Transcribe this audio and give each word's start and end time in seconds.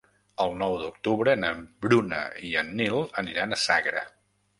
El 0.43 0.53
nou 0.59 0.77
d'octubre 0.83 1.35
na 1.41 1.51
Bruna 1.87 2.21
i 2.47 2.49
en 2.63 2.73
Nil 2.81 2.97
aniran 3.23 3.55
a 3.55 3.61
Sagra. 3.65 4.03